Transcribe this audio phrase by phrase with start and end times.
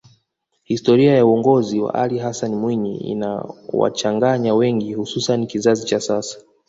[0.63, 6.39] historia ya uongozi wa Alli Hassani Mwinyi inawachanganya wengi hususani kizazi cha sasa